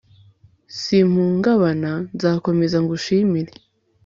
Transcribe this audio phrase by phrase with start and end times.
[0.77, 3.51] simpungabana, nzakomeza ngushimire